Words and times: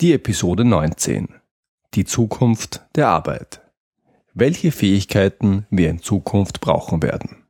Die 0.00 0.12
Episode 0.12 0.64
19. 0.64 1.26
Die 1.94 2.04
Zukunft 2.04 2.86
der 2.94 3.08
Arbeit. 3.08 3.62
Welche 4.32 4.70
Fähigkeiten 4.70 5.66
wir 5.70 5.90
in 5.90 5.98
Zukunft 5.98 6.60
brauchen 6.60 7.02
werden. 7.02 7.42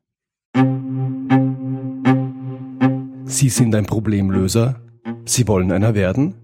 Sie 3.26 3.50
sind 3.50 3.74
ein 3.74 3.84
Problemlöser? 3.84 4.80
Sie 5.26 5.46
wollen 5.46 5.71
einer 5.71 5.95
werden? 5.95 6.37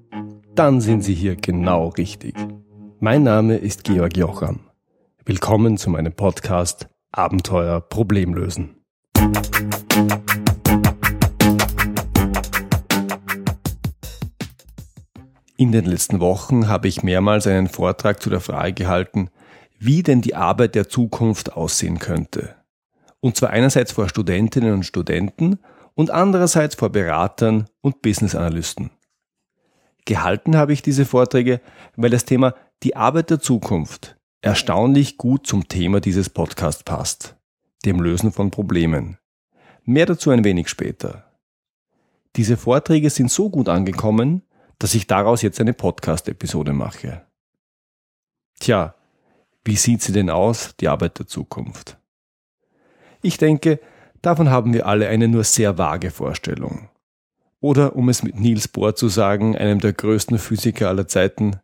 Dann 0.55 0.83
sind 0.83 1.01
Sie 1.01 1.15
hier 1.15 1.37
genau 1.37 1.89
richtig. 1.89 2.35
Mein 3.01 3.23
Name 3.23 3.57
ist 3.57 3.85
Georg 3.85 4.15
Jocham. 4.15 4.61
Willkommen 5.25 5.79
zu 5.79 5.89
meinem 5.89 6.13
Podcast 6.13 6.87
Abenteuer 7.13 7.81
Problemlösen. 7.81 8.77
In 15.57 15.71
den 15.71 15.85
letzten 15.85 16.19
Wochen 16.19 16.67
habe 16.67 16.89
ich 16.89 17.05
mehrmals 17.05 17.47
einen 17.47 17.69
Vortrag 17.69 18.21
zu 18.21 18.29
der 18.29 18.41
Frage 18.41 18.73
gehalten, 18.73 19.31
wie 19.79 20.03
denn 20.03 20.21
die 20.21 20.35
Arbeit 20.35 20.75
der 20.75 20.89
Zukunft 20.89 21.53
aussehen 21.53 22.01
könnte. 22.01 22.57
Und 23.21 23.37
zwar 23.37 23.51
einerseits 23.51 23.93
vor 23.93 24.09
Studentinnen 24.09 24.75
und 24.75 24.85
Studenten 24.85 25.61
und 25.95 26.11
andererseits 26.11 26.75
vor 26.75 26.91
Beratern 26.91 27.69
und 27.83 28.03
Business-Analysten. 28.03 28.91
Gehalten 30.05 30.57
habe 30.57 30.73
ich 30.73 30.83
diese 30.83 31.05
Vorträge, 31.05 31.61
weil 31.97 32.11
das 32.11 32.25
Thema 32.25 32.55
die 32.83 32.97
Arbeit 32.97 33.31
der 33.31 33.41
Zukunft 33.41 34.17
erstaunlich 34.43 35.17
gut 35.19 35.47
zum 35.47 35.69
Thema 35.69 36.01
dieses 36.01 36.29
Podcasts 36.31 36.83
passt, 36.83 37.37
dem 37.85 38.01
Lösen 38.01 38.33
von 38.33 38.51
Problemen. 38.51 39.19
Mehr 39.85 40.07
dazu 40.07 40.31
ein 40.31 40.45
wenig 40.45 40.69
später. 40.69 41.25
Diese 42.37 42.57
Vorträge 42.57 43.09
sind 43.09 43.31
so 43.31 43.49
gut 43.49 43.69
angekommen, 43.69 44.43
dass 44.79 44.95
ich 44.95 45.07
daraus 45.07 45.43
jetzt 45.43 45.61
eine 45.61 45.73
Podcast-Episode 45.73 46.73
mache. 46.73 47.23
Tja, 48.61 48.95
wie 49.65 49.77
sieht 49.77 50.03
sie 50.03 50.13
denn 50.13 50.31
aus, 50.31 50.75
die 50.81 50.89
Arbeit 50.89 51.19
der 51.19 51.27
Zukunft? 51.27 51.99
Ich 53.23 53.39
denke, 53.39 53.81
davon 54.21 54.51
haben 54.51 54.75
wir 54.75 54.87
alle 54.87 55.09
eine 55.09 55.29
nur 55.29 55.45
sehr 55.45 55.79
vage 55.79 56.11
Vorstellung. 56.11 56.91
Oder 57.61 57.97
um 57.97 58.11
es 58.11 58.23
mit 58.23 58.39
Niels 58.39 58.69
Bohr 58.69 58.95
zu 58.95 59.09
sagen, 59.09 59.57
einem 59.57 59.81
der 59.81 59.95
größten 59.95 60.39
Physiker 60.39 60.89
aller 60.89 61.09
Zeiten, 61.09 61.61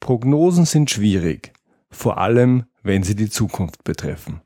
Prognosen 0.00 0.64
sind 0.64 0.90
schwierig, 0.90 1.52
vor 1.90 2.16
allem 2.16 2.64
wenn 2.82 3.02
sie 3.02 3.14
die 3.14 3.28
Zukunft 3.28 3.84
betreffen. 3.84 4.40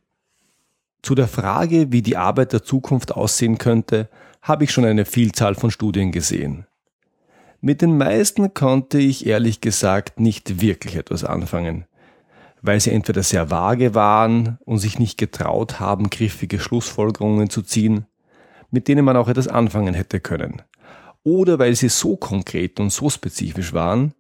Zu 1.03 1.15
der 1.15 1.29
Frage, 1.29 1.93
wie 1.93 2.03
die 2.03 2.17
Arbeit 2.17 2.53
der 2.53 2.65
Zukunft 2.65 3.13
aussehen 3.13 3.59
könnte, 3.59 4.09
habe 4.43 4.65
ich 4.65 4.73
schon 4.73 4.85
eine 4.85 5.05
Vielzahl 5.05 5.55
von 5.55 5.71
Studien 5.71 6.11
gesehen. 6.11 6.67
Mit 7.65 7.81
den 7.81 7.97
meisten 7.97 8.53
konnte 8.53 8.99
ich 8.99 9.25
ehrlich 9.25 9.63
gesagt 9.63 10.21
nicht 10.21 10.61
wirklich 10.61 10.97
etwas 10.97 11.25
anfangen, 11.25 11.87
weil 12.61 12.79
sie 12.79 12.91
entweder 12.91 13.23
sehr 13.23 13.51
vage 13.51 13.95
waren 13.95 14.59
und 14.67 14.81
sich 14.81 14.99
nicht 14.99 15.17
getraut 15.17 15.81
haben, 15.81 16.11
griffige 16.11 16.61
Schlussfolgerungen 16.61 17.49
zu 17.49 17.63
ziehen, 17.63 18.05
mit 18.71 18.87
denen 18.87 19.03
man 19.03 19.17
auch 19.17 19.29
etwas 19.29 19.49
anfangen 19.49 19.95
hätte 19.95 20.21
können, 20.21 20.61
oder 21.23 21.59
weil 21.59 21.75
sie 21.75 21.89
so 21.89 22.19
konkret 22.19 22.81
und 22.81 22.93
so 22.93 23.09
spezifisch 23.09 23.73
waren, 23.73 24.13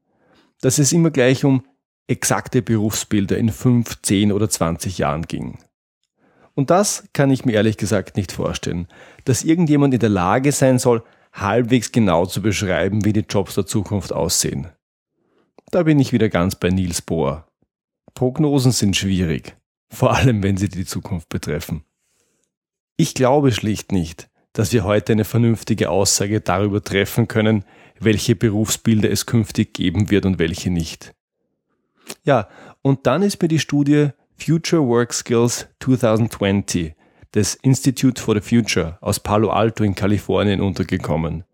dass 0.62 0.79
es 0.79 0.91
immer 0.95 1.11
gleich 1.11 1.45
um 1.45 1.64
exakte 2.06 2.62
Berufsbilder 2.62 3.36
in 3.36 3.51
fünf, 3.51 4.01
zehn 4.01 4.33
oder 4.33 4.48
zwanzig 4.48 4.97
Jahren 4.97 5.27
ging. 5.27 5.58
Und 6.55 6.70
das 6.70 7.08
kann 7.12 7.31
ich 7.31 7.45
mir 7.45 7.53
ehrlich 7.53 7.77
gesagt 7.77 8.17
nicht 8.17 8.33
vorstellen, 8.33 8.89
dass 9.27 9.45
irgendjemand 9.45 9.92
in 9.92 10.01
der 10.01 10.08
Lage 10.08 10.51
sein 10.51 10.79
soll, 10.79 11.03
halbwegs 11.34 11.92
genau 11.92 12.27
zu 12.27 12.40
beschreiben, 12.40 13.04
wie 13.04 13.12
die 13.12 13.27
Jobs 13.28 13.56
der 13.56 13.66
Zukunft 13.66 14.12
aussehen. 14.12 14.68
Da 15.70 15.82
bin 15.82 15.98
ich 15.98 16.12
wieder 16.12 16.28
ganz 16.28 16.54
bei 16.54 16.70
Niels 16.70 17.02
Bohr. 17.02 17.48
Prognosen 18.14 18.72
sind 18.72 18.96
schwierig, 18.96 19.56
vor 19.90 20.14
allem 20.14 20.42
wenn 20.42 20.56
sie 20.56 20.68
die 20.68 20.84
Zukunft 20.84 21.28
betreffen. 21.28 21.84
Ich 22.96 23.14
glaube 23.14 23.50
schlicht 23.50 23.90
nicht, 23.90 24.30
dass 24.52 24.73
wir 24.73 24.84
heute 24.84 25.12
eine 25.12 25.24
vernünftige 25.24 25.90
Aussage 25.90 26.40
darüber 26.40 26.83
treffen 26.83 27.27
können, 27.27 27.64
welche 27.98 28.36
Berufsbilder 28.36 29.11
es 29.11 29.27
künftig 29.27 29.74
geben 29.74 30.11
wird 30.11 30.27
und 30.27 30.39
welche 30.39 30.70
nicht. 30.70 31.12
Ja, 32.24 32.48
und 32.83 33.06
dann 33.06 33.23
ist 33.23 33.42
mir 33.42 33.48
die 33.48 33.58
Studie 33.58 34.11
Future 34.36 34.86
Work 34.86 35.12
Skills 35.12 35.67
2020 35.80 36.94
des 37.34 37.55
Institute 37.55 38.20
for 38.20 38.34
the 38.34 38.40
Future 38.40 38.98
aus 39.00 39.20
Palo 39.20 39.50
Alto 39.50 39.84
in 39.84 39.95
Kalifornien 39.95 40.61
untergekommen. 40.61 41.45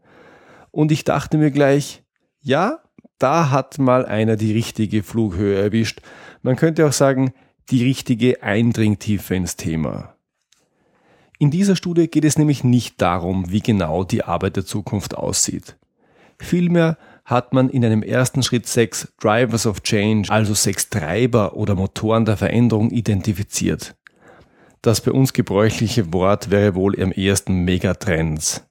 Und 0.70 0.92
ich 0.92 1.04
dachte 1.04 1.38
mir 1.38 1.50
gleich, 1.50 2.02
ja, 2.40 2.80
da 3.18 3.50
hat 3.50 3.78
mal 3.78 4.06
einer 4.06 4.36
die 4.36 4.52
richtige 4.52 5.02
Flughöhe 5.02 5.60
erwischt. 5.60 6.00
Man 6.42 6.56
könnte 6.56 6.86
auch 6.86 6.92
sagen, 6.92 7.32
die 7.70 7.84
richtige 7.84 8.42
Eindringtiefe 8.42 9.34
ins 9.34 9.56
Thema. 9.56 10.14
In 11.38 11.50
dieser 11.50 11.76
Studie 11.76 12.08
geht 12.08 12.24
es 12.24 12.36
nämlich 12.36 12.64
nicht 12.64 13.00
darum, 13.00 13.50
wie 13.50 13.60
genau 13.60 14.04
die 14.04 14.24
Arbeit 14.24 14.56
der 14.56 14.66
Zukunft 14.66 15.16
aussieht. 15.16 15.76
Vielmehr 16.38 16.98
hat 17.24 17.52
man 17.52 17.70
in 17.70 17.84
einem 17.84 18.02
ersten 18.02 18.42
Schritt 18.42 18.66
sechs 18.66 19.12
Drivers 19.20 19.66
of 19.66 19.82
Change, 19.82 20.30
also 20.30 20.52
sechs 20.52 20.90
Treiber 20.90 21.56
oder 21.56 21.74
Motoren 21.74 22.24
der 22.24 22.36
Veränderung 22.36 22.90
identifiziert. 22.90 23.94
Das 24.82 25.02
bei 25.02 25.12
uns 25.12 25.32
gebräuchliche 25.32 26.12
Wort 26.12 26.50
wäre 26.50 26.74
wohl 26.74 27.00
am 27.00 27.12
ersten 27.12 27.64
Megatrends. 27.64 28.64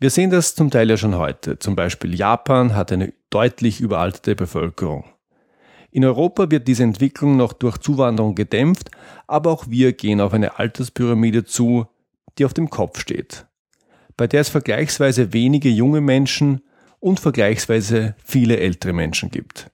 Wir 0.00 0.10
sehen 0.10 0.30
das 0.30 0.56
zum 0.56 0.68
Teil 0.68 0.90
ja 0.90 0.96
schon 0.96 1.14
heute. 1.14 1.60
Zum 1.60 1.76
Beispiel 1.76 2.12
Japan 2.12 2.74
hat 2.74 2.90
eine 2.90 3.12
deutlich 3.30 3.80
überalterte 3.80 4.34
Bevölkerung. 4.34 5.04
In 5.94 6.06
Europa 6.06 6.50
wird 6.50 6.68
diese 6.68 6.84
Entwicklung 6.84 7.36
noch 7.36 7.52
durch 7.52 7.76
Zuwanderung 7.76 8.34
gedämpft, 8.34 8.90
aber 9.26 9.50
auch 9.50 9.66
wir 9.68 9.92
gehen 9.92 10.22
auf 10.22 10.32
eine 10.32 10.58
Alterspyramide 10.58 11.44
zu, 11.44 11.86
die 12.38 12.46
auf 12.46 12.54
dem 12.54 12.70
Kopf 12.70 12.98
steht, 12.98 13.46
bei 14.16 14.26
der 14.26 14.40
es 14.40 14.48
vergleichsweise 14.48 15.34
wenige 15.34 15.68
junge 15.68 16.00
Menschen 16.00 16.62
und 16.98 17.20
vergleichsweise 17.20 18.16
viele 18.24 18.56
ältere 18.56 18.94
Menschen 18.94 19.30
gibt. 19.30 19.70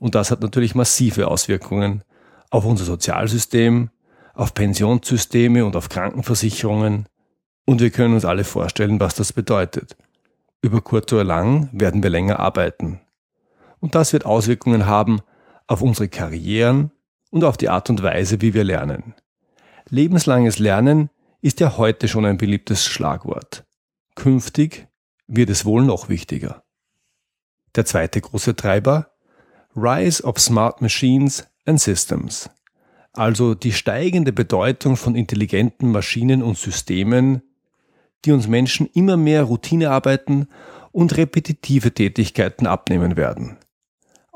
Und 0.00 0.14
das 0.14 0.30
hat 0.30 0.40
natürlich 0.40 0.74
massive 0.74 1.28
Auswirkungen 1.28 2.04
auf 2.48 2.64
unser 2.64 2.86
Sozialsystem, 2.86 3.90
auf 4.32 4.54
Pensionssysteme 4.54 5.66
und 5.66 5.76
auf 5.76 5.90
Krankenversicherungen. 5.90 7.06
Und 7.66 7.82
wir 7.82 7.90
können 7.90 8.14
uns 8.14 8.24
alle 8.24 8.44
vorstellen, 8.44 8.98
was 8.98 9.14
das 9.14 9.34
bedeutet. 9.34 9.94
Über 10.62 10.80
kurz 10.80 11.12
oder 11.12 11.24
lang 11.24 11.68
werden 11.72 12.02
wir 12.02 12.10
länger 12.10 12.40
arbeiten. 12.40 13.00
Und 13.80 13.94
das 13.94 14.14
wird 14.14 14.24
Auswirkungen 14.24 14.86
haben 14.86 15.20
auf 15.66 15.82
unsere 15.82 16.08
Karrieren 16.08 16.90
und 17.30 17.44
auf 17.44 17.56
die 17.56 17.68
Art 17.68 17.90
und 17.90 18.02
Weise, 18.02 18.40
wie 18.40 18.54
wir 18.54 18.64
lernen. 18.64 19.14
Lebenslanges 19.88 20.58
Lernen 20.58 21.10
ist 21.40 21.60
ja 21.60 21.76
heute 21.76 22.08
schon 22.08 22.24
ein 22.24 22.38
beliebtes 22.38 22.84
Schlagwort. 22.84 23.64
Künftig 24.14 24.88
wird 25.26 25.50
es 25.50 25.64
wohl 25.64 25.82
noch 25.82 26.08
wichtiger. 26.08 26.64
Der 27.74 27.84
zweite 27.84 28.20
große 28.20 28.56
Treiber 28.56 29.10
Rise 29.76 30.22
of 30.22 30.38
Smart 30.38 30.80
Machines 30.80 31.46
and 31.66 31.80
Systems 31.80 32.48
also 33.14 33.54
die 33.54 33.72
steigende 33.72 34.32
Bedeutung 34.32 34.96
von 34.96 35.14
intelligenten 35.14 35.90
Maschinen 35.90 36.42
und 36.42 36.58
Systemen, 36.58 37.42
die 38.24 38.32
uns 38.32 38.48
Menschen 38.48 38.88
immer 38.92 39.16
mehr 39.16 39.44
Routinearbeiten 39.44 40.48
und 40.92 41.16
repetitive 41.16 41.92
Tätigkeiten 41.92 42.66
abnehmen 42.66 43.16
werden. 43.16 43.56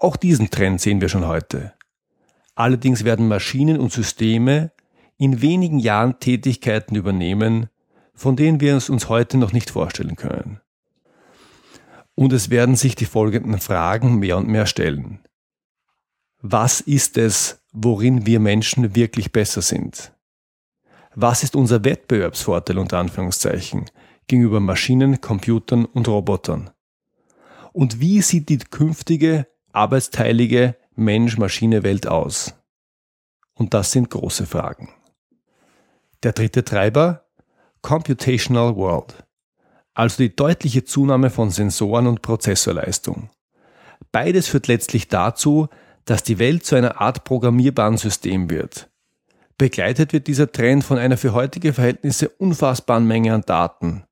Auch 0.00 0.16
diesen 0.16 0.50
Trend 0.50 0.80
sehen 0.80 1.00
wir 1.00 1.08
schon 1.08 1.26
heute. 1.26 1.74
Allerdings 2.54 3.04
werden 3.04 3.28
Maschinen 3.28 3.80
und 3.80 3.92
Systeme 3.92 4.70
in 5.16 5.42
wenigen 5.42 5.80
Jahren 5.80 6.20
Tätigkeiten 6.20 6.94
übernehmen, 6.94 7.68
von 8.14 8.36
denen 8.36 8.60
wir 8.60 8.76
es 8.76 8.88
uns 8.88 9.08
heute 9.08 9.38
noch 9.38 9.52
nicht 9.52 9.70
vorstellen 9.70 10.16
können. 10.16 10.60
Und 12.14 12.32
es 12.32 12.50
werden 12.50 12.76
sich 12.76 12.94
die 12.94 13.04
folgenden 13.04 13.60
Fragen 13.60 14.18
mehr 14.18 14.36
und 14.36 14.48
mehr 14.48 14.66
stellen. 14.66 15.20
Was 16.40 16.80
ist 16.80 17.18
es, 17.18 17.60
worin 17.72 18.26
wir 18.26 18.38
Menschen 18.38 18.94
wirklich 18.94 19.32
besser 19.32 19.62
sind? 19.62 20.12
Was 21.14 21.42
ist 21.42 21.56
unser 21.56 21.84
Wettbewerbsvorteil 21.84 22.78
unter 22.78 22.98
Anführungszeichen 22.98 23.86
gegenüber 24.28 24.60
Maschinen, 24.60 25.20
Computern 25.20 25.84
und 25.84 26.06
Robotern? 26.06 26.70
Und 27.72 28.00
wie 28.00 28.22
sieht 28.22 28.48
die 28.48 28.58
künftige 28.58 29.46
arbeitsteilige 29.72 30.76
Mensch-Maschine-Welt 30.96 32.06
aus? 32.06 32.54
Und 33.54 33.74
das 33.74 33.92
sind 33.92 34.10
große 34.10 34.46
Fragen. 34.46 34.90
Der 36.22 36.32
dritte 36.32 36.64
Treiber, 36.64 37.24
Computational 37.82 38.76
World, 38.76 39.24
also 39.94 40.16
die 40.18 40.34
deutliche 40.34 40.84
Zunahme 40.84 41.30
von 41.30 41.50
Sensoren 41.50 42.06
und 42.06 42.22
Prozessorleistung. 42.22 43.30
Beides 44.12 44.48
führt 44.48 44.68
letztlich 44.68 45.08
dazu, 45.08 45.68
dass 46.04 46.22
die 46.22 46.38
Welt 46.38 46.64
zu 46.64 46.76
einer 46.76 47.00
Art 47.00 47.24
programmierbaren 47.24 47.98
System 47.98 48.48
wird. 48.48 48.88
Begleitet 49.58 50.12
wird 50.12 50.28
dieser 50.28 50.50
Trend 50.50 50.84
von 50.84 50.98
einer 50.98 51.16
für 51.16 51.34
heutige 51.34 51.72
Verhältnisse 51.72 52.28
unfassbaren 52.28 53.06
Menge 53.06 53.34
an 53.34 53.42
Daten. 53.42 54.04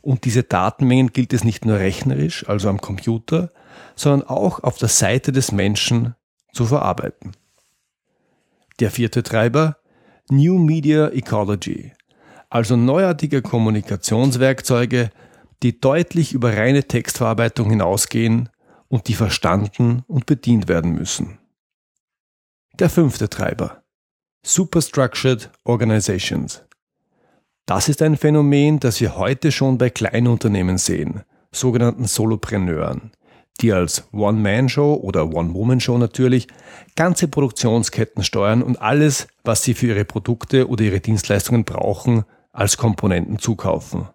Und 0.00 0.24
diese 0.24 0.42
Datenmengen 0.42 1.12
gilt 1.12 1.32
es 1.32 1.44
nicht 1.44 1.64
nur 1.64 1.78
rechnerisch, 1.78 2.46
also 2.48 2.68
am 2.68 2.80
Computer, 2.80 3.52
sondern 3.96 4.28
auch 4.28 4.62
auf 4.62 4.78
der 4.78 4.88
Seite 4.88 5.32
des 5.32 5.52
Menschen 5.52 6.14
zu 6.52 6.66
verarbeiten. 6.66 7.32
Der 8.80 8.90
vierte 8.90 9.22
Treiber 9.22 9.76
New 10.30 10.58
Media 10.58 11.08
Ecology, 11.08 11.92
also 12.48 12.76
neuartige 12.76 13.42
Kommunikationswerkzeuge, 13.42 15.10
die 15.62 15.80
deutlich 15.80 16.32
über 16.32 16.56
reine 16.56 16.84
Textverarbeitung 16.84 17.70
hinausgehen 17.70 18.48
und 18.88 19.08
die 19.08 19.14
verstanden 19.14 20.02
und 20.06 20.26
bedient 20.26 20.68
werden 20.68 20.92
müssen. 20.92 21.38
Der 22.78 22.90
fünfte 22.90 23.28
Treiber. 23.28 23.82
Superstructured 24.44 25.50
Organizations. 25.64 26.64
Das 27.66 27.88
ist 27.88 28.02
ein 28.02 28.16
Phänomen, 28.16 28.78
das 28.78 29.00
wir 29.00 29.16
heute 29.16 29.52
schon 29.52 29.78
bei 29.78 29.88
Kleinunternehmen 29.88 30.76
sehen, 30.76 31.22
sogenannten 31.50 32.04
Solopreneuren, 32.04 33.12
die 33.60 33.72
als 33.72 34.08
One-Man-Show 34.12 34.94
oder 34.94 35.32
One-Woman-Show 35.32 35.98
natürlich 35.98 36.48
ganze 36.96 37.28
Produktionsketten 37.28 38.24
steuern 38.24 38.62
und 38.62 38.80
alles, 38.80 39.28
was 39.44 39.62
sie 39.62 39.74
für 39.74 39.88
ihre 39.88 40.04
Produkte 40.04 40.68
oder 40.68 40.84
ihre 40.84 41.00
Dienstleistungen 41.00 41.64
brauchen, 41.64 42.24
als 42.52 42.76
Komponenten 42.76 43.38
zukaufen. 43.38 44.08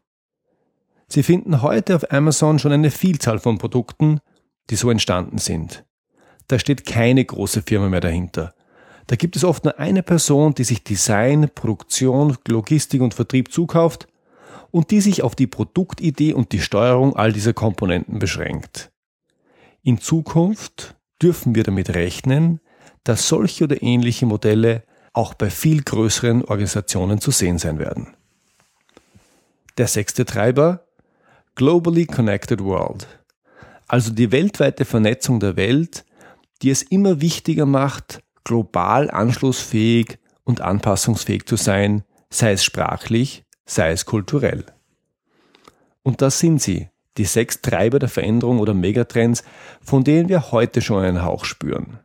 Sie 1.07 1.23
finden 1.23 1.61
heute 1.61 1.95
auf 1.95 2.11
Amazon 2.11 2.59
schon 2.59 2.71
eine 2.71 2.91
Vielzahl 2.91 3.39
von 3.39 3.57
Produkten, 3.57 4.19
die 4.69 4.75
so 4.75 4.91
entstanden 4.91 5.39
sind. 5.39 5.83
Da 6.47 6.59
steht 6.59 6.85
keine 6.85 7.23
große 7.23 7.63
Firma 7.63 7.89
mehr 7.89 8.01
dahinter. 8.01 8.53
Da 9.07 9.15
gibt 9.15 9.35
es 9.35 9.43
oft 9.43 9.63
nur 9.63 9.79
eine 9.79 10.03
Person, 10.03 10.53
die 10.53 10.63
sich 10.63 10.83
Design, 10.83 11.49
Produktion, 11.53 12.37
Logistik 12.47 13.01
und 13.01 13.15
Vertrieb 13.15 13.51
zukauft 13.51 14.07
und 14.69 14.91
die 14.91 15.01
sich 15.01 15.23
auf 15.23 15.35
die 15.35 15.47
Produktidee 15.47 16.33
und 16.33 16.51
die 16.51 16.61
Steuerung 16.61 17.15
all 17.15 17.33
dieser 17.33 17.53
Komponenten 17.53 18.19
beschränkt. 18.19 18.91
In 19.83 19.99
Zukunft 19.99 20.95
dürfen 21.21 21.55
wir 21.55 21.63
damit 21.63 21.89
rechnen, 21.91 22.59
dass 23.03 23.27
solche 23.27 23.65
oder 23.65 23.81
ähnliche 23.81 24.25
Modelle 24.25 24.83
auch 25.13 25.33
bei 25.33 25.49
viel 25.49 25.81
größeren 25.81 26.45
Organisationen 26.45 27.19
zu 27.21 27.31
sehen 27.31 27.57
sein 27.57 27.79
werden. 27.79 28.15
Der 29.77 29.87
sechste 29.87 30.25
Treiber 30.25 30.85
Globally 31.55 32.05
Connected 32.05 32.63
World 32.63 33.07
also 33.89 34.11
die 34.11 34.31
weltweite 34.31 34.85
Vernetzung 34.85 35.41
der 35.41 35.57
Welt, 35.57 36.05
die 36.61 36.69
es 36.69 36.83
immer 36.83 37.21
wichtiger 37.21 37.65
macht, 37.65 38.21
global 38.43 39.09
anschlussfähig 39.09 40.19
und 40.43 40.61
anpassungsfähig 40.61 41.45
zu 41.47 41.55
sein, 41.55 42.03
sei 42.29 42.53
es 42.53 42.63
sprachlich, 42.63 43.43
sei 43.65 43.91
es 43.91 44.05
kulturell. 44.05 44.63
Und 46.03 46.21
das 46.21 46.39
sind 46.39 46.61
sie, 46.61 46.89
die 47.17 47.25
sechs 47.25 47.61
Treiber 47.61 47.99
der 47.99 48.09
Veränderung 48.09 48.59
oder 48.59 48.73
Megatrends, 48.73 49.43
von 49.81 50.03
denen 50.03 50.29
wir 50.29 50.51
heute 50.51 50.81
schon 50.81 51.03
einen 51.03 51.23
Hauch 51.23 51.45
spüren. 51.45 51.99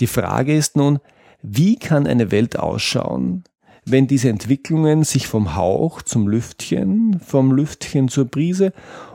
Die 0.00 0.06
Frage 0.06 0.56
ist 0.56 0.76
nun, 0.76 1.00
wie 1.42 1.76
kann 1.76 2.06
eine 2.06 2.30
Welt 2.30 2.58
ausschauen, 2.58 3.44
wenn 3.84 4.06
diese 4.06 4.28
Entwicklungen 4.28 5.04
sich 5.04 5.26
vom 5.28 5.54
Hauch 5.54 6.02
zum 6.02 6.28
Lüftchen, 6.28 7.20
vom 7.20 7.52
Lüftchen 7.52 8.08
zur 8.08 8.24
Brise 8.24 8.72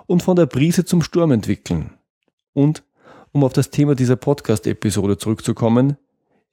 und 0.07 0.23
von 0.23 0.38
der 0.38 0.45
Brise 0.45 0.85
zum 0.85 1.01
Sturm 1.01 1.31
entwickeln. 1.31 1.91
Und, 2.53 2.83
um 3.33 3.43
auf 3.43 3.53
das 3.53 3.69
Thema 3.69 3.95
dieser 3.95 4.15
Podcast-Episode 4.15 5.17
zurückzukommen, 5.17 5.97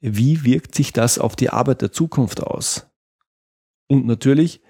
wie 0.01 0.43
wirkt 0.43 0.75
sich 0.75 0.93
das 0.93 1.17
auf 1.17 1.35
die 1.35 1.49
Arbeit 1.49 1.81
der 1.81 1.91
Zukunft 1.91 2.41
aus? 2.41 2.87
Und 3.87 4.05
natürlich, 4.05 4.61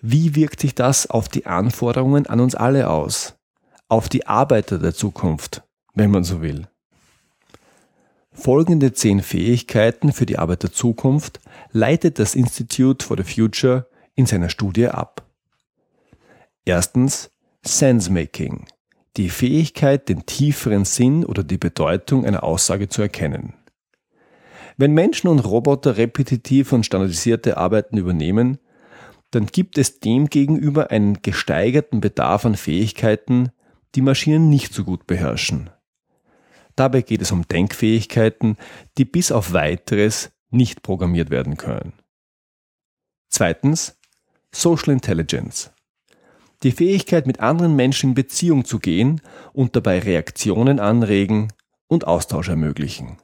wie 0.00 0.34
wirkt 0.34 0.60
sich 0.60 0.74
das 0.74 1.08
auf 1.08 1.28
die 1.28 1.46
Anforderungen 1.46 2.26
an 2.26 2.40
uns 2.40 2.54
alle 2.54 2.90
aus? 2.90 3.34
Auf 3.88 4.08
die 4.08 4.26
Arbeiter 4.26 4.78
der 4.78 4.94
Zukunft, 4.94 5.62
wenn 5.94 6.10
man 6.10 6.24
so 6.24 6.42
will. 6.42 6.66
Folgende 8.32 8.92
zehn 8.92 9.22
Fähigkeiten 9.22 10.12
für 10.12 10.26
die 10.26 10.38
Arbeit 10.38 10.62
der 10.62 10.72
Zukunft 10.72 11.40
leitet 11.72 12.18
das 12.18 12.34
Institute 12.34 13.04
for 13.04 13.16
the 13.16 13.22
Future 13.22 13.88
in 14.14 14.26
seiner 14.26 14.50
Studie 14.50 14.88
ab. 14.88 15.24
Erstens 16.64 17.30
Sensemaking, 17.62 18.66
die 19.16 19.30
Fähigkeit, 19.30 20.08
den 20.08 20.26
tieferen 20.26 20.84
Sinn 20.84 21.24
oder 21.24 21.42
die 21.42 21.58
Bedeutung 21.58 22.26
einer 22.26 22.44
Aussage 22.44 22.88
zu 22.88 23.02
erkennen. 23.02 23.54
Wenn 24.76 24.92
Menschen 24.92 25.28
und 25.28 25.38
Roboter 25.38 25.96
repetitiv 25.96 26.72
und 26.72 26.84
standardisierte 26.84 27.56
Arbeiten 27.56 27.96
übernehmen, 27.96 28.58
dann 29.30 29.46
gibt 29.46 29.78
es 29.78 30.00
demgegenüber 30.00 30.90
einen 30.90 31.20
gesteigerten 31.22 32.00
Bedarf 32.00 32.44
an 32.46 32.56
Fähigkeiten, 32.56 33.50
die 33.94 34.02
Maschinen 34.02 34.48
nicht 34.50 34.72
so 34.72 34.84
gut 34.84 35.06
beherrschen. 35.06 35.70
Dabei 36.74 37.02
geht 37.02 37.22
es 37.22 37.32
um 37.32 37.46
Denkfähigkeiten, 37.48 38.56
die 38.98 39.04
bis 39.04 39.32
auf 39.32 39.52
weiteres 39.52 40.30
nicht 40.50 40.82
programmiert 40.82 41.30
werden 41.30 41.56
können. 41.56 41.94
Zweitens, 43.28 43.98
Social 44.52 44.92
Intelligence 44.92 45.72
die 46.62 46.72
Fähigkeit, 46.72 47.26
mit 47.26 47.40
anderen 47.40 47.76
Menschen 47.76 48.10
in 48.10 48.14
Beziehung 48.14 48.64
zu 48.64 48.78
gehen 48.78 49.20
und 49.52 49.76
dabei 49.76 49.98
Reaktionen 49.98 50.80
anregen 50.80 51.52
und 51.86 52.06
Austausch 52.06 52.48
ermöglichen. 52.48 53.18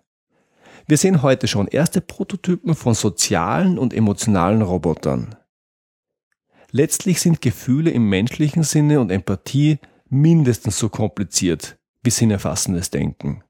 Wir 0.86 0.98
sehen 0.98 1.22
heute 1.22 1.48
schon 1.48 1.68
erste 1.68 2.00
Prototypen 2.00 2.74
von 2.74 2.94
sozialen 2.94 3.78
und 3.78 3.94
emotionalen 3.94 4.62
Robotern. 4.62 5.36
Letztlich 6.74 7.20
sind 7.20 7.42
Gefühle 7.42 7.90
im 7.90 8.08
menschlichen 8.08 8.62
Sinne 8.62 8.98
und 8.98 9.10
Empathie 9.10 9.78
mindestens 10.08 10.78
so 10.78 10.88
kompliziert 10.88 11.78
wie 12.02 12.10
sinnerfassendes 12.10 12.90
Denken. 12.90 13.44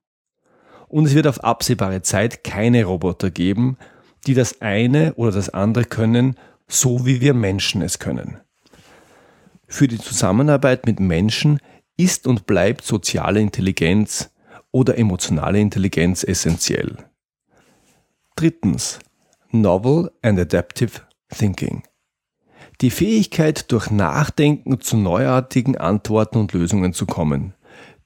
Und 0.88 1.07
es 1.07 1.14
wird 1.14 1.29
auf 1.29 1.43
absehbare 1.43 2.02
Zeit 2.02 2.45
keine 2.45 2.85
Roboter 2.85 3.31
geben, 3.31 3.79
die 4.26 4.35
das 4.35 4.61
eine 4.61 5.14
oder 5.14 5.31
das 5.31 5.49
andere 5.49 5.85
können, 5.85 6.37
so 6.67 7.07
wie 7.07 7.21
wir 7.21 7.33
Menschen 7.33 7.81
es 7.81 8.00
können. 8.00 8.38
Für 9.69 9.88
die 9.88 9.99
Zusammenarbeit 9.99 10.85
mit 10.85 11.00
Menschen 11.00 11.61
ist 11.97 12.26
und 12.26 12.47
bleibt 12.47 12.85
soziale 12.85 13.41
Intelligenz 13.41 14.31
oder 14.73 14.99
emotionale 14.99 15.61
Intelligenz 15.61 16.25
essentiell. 16.25 16.97
Drittens. 18.35 18.99
Novel 19.50 20.11
and 20.23 20.38
Adaptive 20.38 21.02
Thinking. 21.29 21.83
Die 22.81 22.91
Fähigkeit, 22.91 23.71
durch 23.71 23.91
Nachdenken 23.91 24.81
zu 24.81 24.97
neuartigen 24.97 25.76
Antworten 25.76 26.38
und 26.38 26.52
Lösungen 26.52 26.93
zu 26.93 27.07
kommen, 27.07 27.55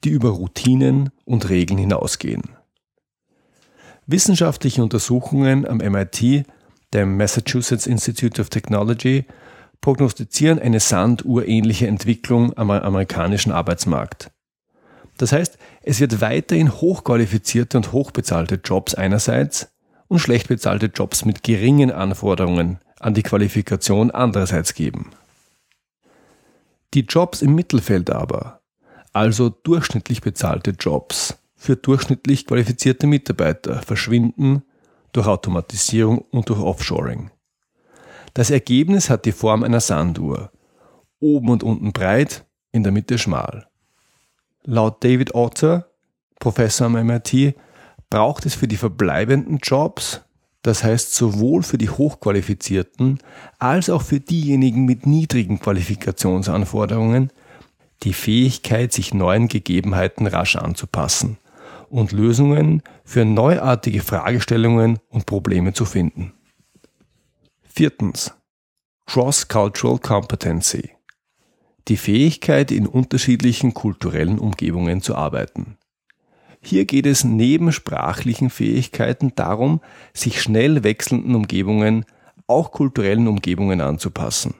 die 0.03 0.09
über 0.09 0.29
Routinen 0.29 1.09
und 1.25 1.49
Regeln 1.49 1.79
hinausgehen. 1.79 2.43
Wissenschaftliche 4.05 4.83
Untersuchungen 4.83 5.67
am 5.67 5.77
MIT, 5.77 6.45
dem 6.93 7.17
Massachusetts 7.17 7.87
Institute 7.87 8.39
of 8.39 8.49
Technology 8.49 9.25
prognostizieren 9.81 10.59
eine 10.59 10.79
sanduhrähnliche 10.79 11.87
Entwicklung 11.87 12.55
am 12.57 12.71
amerikanischen 12.71 13.51
Arbeitsmarkt. 13.51 14.31
Das 15.17 15.31
heißt, 15.31 15.57
es 15.81 15.99
wird 15.99 16.21
weiterhin 16.21 16.71
hochqualifizierte 16.71 17.77
und 17.77 17.91
hochbezahlte 17.91 18.61
Jobs 18.63 18.95
einerseits 18.95 19.69
und 20.07 20.19
schlecht 20.19 20.47
bezahlte 20.47 20.87
Jobs 20.87 21.25
mit 21.25 21.43
geringen 21.43 21.91
Anforderungen 21.91 22.79
an 22.99 23.13
die 23.13 23.23
Qualifikation 23.23 24.11
andererseits 24.11 24.73
geben. 24.73 25.11
Die 26.93 27.01
Jobs 27.01 27.41
im 27.41 27.55
Mittelfeld 27.55 28.09
aber, 28.09 28.61
also 29.13 29.49
durchschnittlich 29.49 30.21
bezahlte 30.21 30.71
Jobs 30.71 31.37
für 31.55 31.75
durchschnittlich 31.75 32.45
qualifizierte 32.45 33.07
Mitarbeiter, 33.07 33.81
verschwinden 33.81 34.63
durch 35.11 35.27
Automatisierung 35.27 36.19
und 36.19 36.49
durch 36.49 36.59
Offshoring. 36.59 37.31
Das 38.33 38.51
Ergebnis 38.51 39.09
hat 39.09 39.25
die 39.25 39.31
Form 39.31 39.63
einer 39.63 39.79
Sanduhr. 39.79 40.51
Oben 41.19 41.49
und 41.49 41.63
unten 41.63 41.91
breit, 41.91 42.45
in 42.71 42.83
der 42.83 42.91
Mitte 42.91 43.17
schmal. 43.17 43.67
Laut 44.63 45.03
David 45.03 45.33
Otter, 45.33 45.89
Professor 46.39 46.85
am 46.85 46.93
MIT, 46.93 47.55
braucht 48.11 48.45
es 48.45 48.53
für 48.53 48.67
die 48.67 48.77
verbleibenden 48.77 49.57
Jobs, 49.57 50.21
das 50.61 50.83
heißt 50.83 51.13
sowohl 51.13 51.63
für 51.63 51.77
die 51.77 51.89
Hochqualifizierten 51.89 53.19
als 53.59 53.89
auch 53.89 54.01
für 54.01 54.19
diejenigen 54.19 54.85
mit 54.85 55.05
niedrigen 55.05 55.59
Qualifikationsanforderungen, 55.59 57.31
die 58.03 58.13
Fähigkeit, 58.13 58.93
sich 58.93 59.13
neuen 59.13 59.47
Gegebenheiten 59.47 60.27
rasch 60.27 60.55
anzupassen 60.55 61.37
und 61.89 62.11
Lösungen 62.11 62.83
für 63.03 63.25
neuartige 63.25 64.01
Fragestellungen 64.01 64.99
und 65.09 65.25
Probleme 65.25 65.73
zu 65.73 65.85
finden. 65.85 66.33
Viertens. 67.63 68.33
Cross-Cultural 69.05 69.99
Competency. 69.99 70.91
Die 71.87 71.95
Fähigkeit, 71.95 72.71
in 72.71 72.85
unterschiedlichen 72.85 73.73
kulturellen 73.73 74.37
Umgebungen 74.37 75.01
zu 75.01 75.15
arbeiten. 75.15 75.77
Hier 76.69 76.83
geht 76.83 77.05
es 77.05 77.23
neben 77.23 77.71
sprachlichen 77.71 78.49
Fähigkeiten 78.49 79.31
darum, 79.35 79.79
sich 80.13 80.41
schnell 80.41 80.83
wechselnden 80.83 81.33
Umgebungen, 81.33 82.03
auch 82.45 82.71
kulturellen 82.71 83.29
Umgebungen 83.29 83.79
anzupassen. 83.79 84.53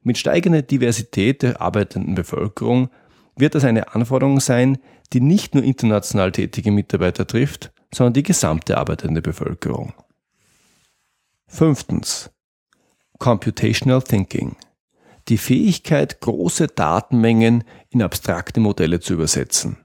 Mit 0.00 0.16
steigender 0.16 0.62
Diversität 0.62 1.42
der 1.42 1.60
arbeitenden 1.60 2.14
Bevölkerung 2.14 2.88
wird 3.36 3.54
das 3.54 3.64
eine 3.64 3.94
Anforderung 3.94 4.40
sein, 4.40 4.78
die 5.12 5.20
nicht 5.20 5.54
nur 5.54 5.64
international 5.64 6.32
tätige 6.32 6.72
Mitarbeiter 6.72 7.26
trifft, 7.26 7.72
sondern 7.94 8.14
die 8.14 8.22
gesamte 8.22 8.78
arbeitende 8.78 9.20
Bevölkerung. 9.20 9.92
Fünftens. 11.46 12.30
Computational 13.18 14.00
Thinking. 14.00 14.56
Die 15.28 15.36
Fähigkeit, 15.36 16.22
große 16.22 16.68
Datenmengen 16.68 17.64
in 17.90 18.00
abstrakte 18.00 18.60
Modelle 18.60 19.00
zu 19.00 19.12
übersetzen. 19.12 19.76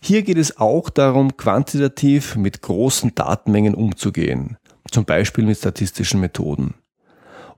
Hier 0.00 0.22
geht 0.22 0.38
es 0.38 0.58
auch 0.58 0.90
darum, 0.90 1.36
quantitativ 1.36 2.36
mit 2.36 2.62
großen 2.62 3.14
Datenmengen 3.14 3.74
umzugehen, 3.74 4.56
zum 4.90 5.04
Beispiel 5.04 5.44
mit 5.44 5.58
statistischen 5.58 6.20
Methoden. 6.20 6.74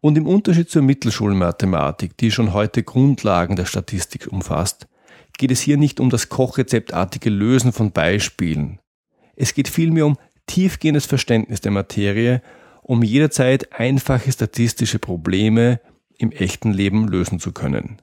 Und 0.00 0.16
im 0.16 0.26
Unterschied 0.26 0.70
zur 0.70 0.82
Mittelschulmathematik, 0.82 2.16
die 2.16 2.30
schon 2.30 2.54
heute 2.54 2.82
Grundlagen 2.82 3.56
der 3.56 3.66
Statistik 3.66 4.28
umfasst, 4.32 4.88
geht 5.36 5.50
es 5.50 5.60
hier 5.60 5.76
nicht 5.76 6.00
um 6.00 6.10
das 6.10 6.28
kochrezeptartige 6.28 7.30
Lösen 7.30 7.72
von 7.72 7.92
Beispielen. 7.92 8.78
Es 9.36 9.54
geht 9.54 9.68
vielmehr 9.68 10.06
um 10.06 10.16
tiefgehendes 10.46 11.06
Verständnis 11.06 11.60
der 11.60 11.72
Materie, 11.72 12.42
um 12.82 13.02
jederzeit 13.02 13.78
einfache 13.78 14.32
statistische 14.32 14.98
Probleme 14.98 15.80
im 16.18 16.32
echten 16.32 16.72
Leben 16.72 17.08
lösen 17.08 17.38
zu 17.38 17.52
können. 17.52 18.02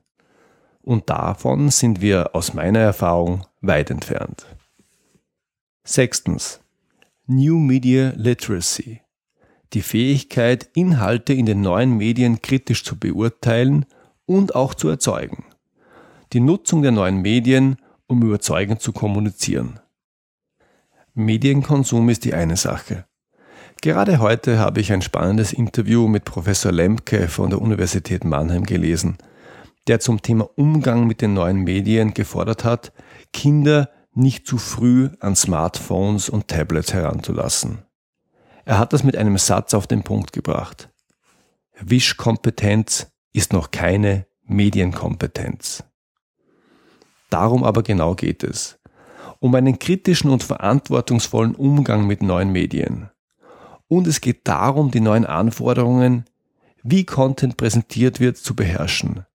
Und 0.88 1.10
davon 1.10 1.70
sind 1.70 2.00
wir 2.00 2.34
aus 2.34 2.54
meiner 2.54 2.80
Erfahrung 2.80 3.46
weit 3.60 3.92
entfernt. 3.92 4.46
Sechstens. 5.84 6.62
New 7.26 7.60
Media 7.60 8.14
Literacy. 8.16 9.02
Die 9.74 9.82
Fähigkeit, 9.82 10.70
Inhalte 10.76 11.34
in 11.34 11.46
den 11.46 11.60
neuen 11.60 11.98
Medien 11.98 12.42
kritisch 12.42 12.86
zu 12.86 12.98
beurteilen 12.98 13.86
und 14.26 14.56
auch 14.56 14.74
zu 14.74 14.88
erzeugen. 14.88 15.44
Die 16.32 16.40
Nutzung 16.40 16.84
der 16.84 16.94
neuen 16.94 17.22
Medien, 17.22 17.76
um 18.08 18.24
überzeugend 18.24 18.82
zu 18.82 18.94
kommunizieren. 18.94 19.82
Medienkonsum 21.16 22.08
ist 22.08 22.24
die 22.24 22.34
eine 22.34 22.56
Sache. 22.56 23.04
Gerade 23.82 24.20
heute 24.20 24.58
habe 24.58 24.80
ich 24.80 24.94
ein 24.94 25.02
spannendes 25.02 25.52
Interview 25.52 26.08
mit 26.08 26.24
Professor 26.24 26.72
Lemke 26.72 27.28
von 27.28 27.50
der 27.50 27.62
Universität 27.62 28.24
Mannheim 28.24 28.64
gelesen, 28.64 29.18
der 29.88 30.00
zum 30.00 30.22
Thema 30.22 30.50
Umgang 30.56 31.08
mit 31.08 31.22
den 31.22 31.34
neuen 31.34 31.64
Medien 31.64 32.14
gefordert 32.14 32.64
hat, 32.64 32.92
Kinder 33.34 33.90
nicht 34.14 34.48
zu 34.48 34.58
früh 34.58 35.10
an 35.20 35.36
Smartphones 35.36 36.30
und 36.30 36.48
Tablets 36.48 36.94
heranzulassen. 36.94 37.84
Er 38.66 38.80
hat 38.80 38.92
das 38.92 39.04
mit 39.04 39.16
einem 39.16 39.38
Satz 39.38 39.74
auf 39.74 39.88
den 39.88 40.04
Punkt 40.04 40.34
gebracht. 40.34 40.90
Wischkompetenz 41.80 43.12
ist 43.32 43.54
noch 43.54 43.72
keine 43.72 44.26
Medienkompetenz. 44.44 45.84
Darum 47.30 47.64
aber 47.64 47.84
genau 47.84 48.16
geht 48.16 48.44
es. 48.44 48.80
Um 49.40 49.54
einen 49.54 49.78
kritischen 49.78 50.32
und 50.32 50.44
verantwortungsvollen 50.44 51.54
Umgang 51.54 52.08
mit 52.08 52.24
neuen 52.24 52.52
Medien. 52.52 53.12
Und 53.88 54.08
es 54.08 54.20
geht 54.20 54.48
darum, 54.48 54.90
die 54.90 55.00
neuen 55.00 55.26
Anforderungen, 55.26 56.26
wie 56.82 57.06
Content 57.06 57.56
präsentiert 57.56 58.20
wird, 58.20 58.38
zu 58.38 58.56
beherrschen. 58.56 59.27